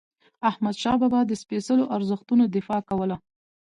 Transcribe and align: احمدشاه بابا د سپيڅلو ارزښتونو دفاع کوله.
احمدشاه 0.49 0.95
بابا 1.01 1.19
د 1.27 1.31
سپيڅلو 1.41 1.83
ارزښتونو 1.95 2.43
دفاع 2.55 2.81
کوله. 2.89 3.15